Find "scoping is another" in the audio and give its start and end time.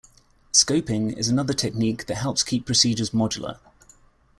0.51-1.53